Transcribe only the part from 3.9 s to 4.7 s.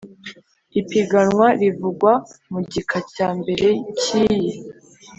cy iyi